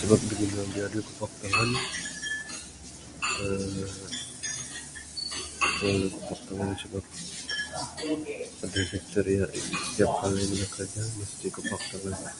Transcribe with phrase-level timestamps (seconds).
[0.00, 1.70] Sebab kita biadu kupok tangan
[3.20, 3.86] aaa
[5.76, 7.04] Kita kupok tangan sebab
[8.64, 9.66] adeh bacteria ain.
[10.00, 12.34] Tiap kali ngundah kiraja mesti kupok tangan